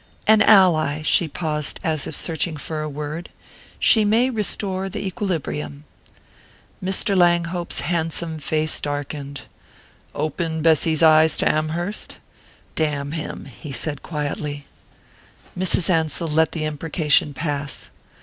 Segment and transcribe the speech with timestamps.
[0.25, 3.29] "An ally." She paused, as if searching for a word.
[3.77, 5.83] "She may restore the equilibrium."
[6.83, 7.15] Mr.
[7.15, 9.41] Langhope's handsome face darkened.
[10.15, 12.17] "Open Bessy's eyes to Amherst?
[12.73, 14.65] Damn him!" he said quietly.
[15.55, 15.87] Mrs.
[15.87, 17.91] Ansell let the imprecation pass.